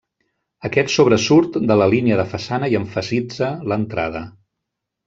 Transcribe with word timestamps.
Aquest 0.69 0.89
sobresurt 0.93 1.59
de 1.73 1.77
la 1.83 1.89
línia 1.93 2.19
de 2.23 2.27
façana 2.33 2.73
i 2.75 2.81
emfasitza 2.83 3.53
l'entrada. 3.73 4.27